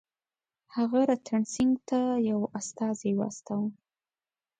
هغه 0.75 0.99
رتن 1.09 1.41
سینګه 1.53 1.81
ته 1.89 1.99
یو 2.29 2.41
استازی 2.59 3.11
واستاوه. 3.19 3.69